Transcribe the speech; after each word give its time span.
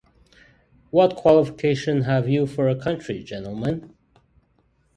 What 0.89 1.15
qualification 1.15 2.01
have 2.05 2.27
you 2.27 2.47
for 2.47 2.67
a 2.67 2.75
country 2.75 3.23
gentleman? 3.23 3.95